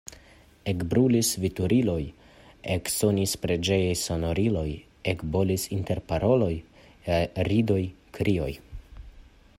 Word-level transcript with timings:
Ekbruis 0.71 1.27
veturiloj, 1.43 1.97
eksonis 2.77 3.35
preĝejaj 3.45 3.93
sonoriloj, 4.05 4.67
ekbolis 5.15 5.69
interparoloj, 5.79 6.53
ridoj, 7.51 7.81
krioj. 8.19 8.53